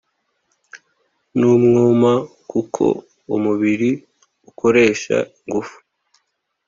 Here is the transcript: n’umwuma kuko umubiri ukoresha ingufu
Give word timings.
n’umwuma 1.37 2.13
kuko 2.51 2.83
umubiri 3.35 3.91
ukoresha 4.49 5.17
ingufu 5.39 5.77